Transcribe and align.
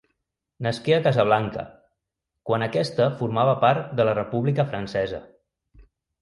Nasqué 0.67 0.93
a 0.95 1.01
Casablanca, 1.07 1.65
quan 2.51 2.65
aquesta 2.69 3.07
formava 3.19 3.53
part 3.67 3.93
de 4.01 4.09
la 4.11 4.17
República 4.21 4.67
francesa. 4.73 5.23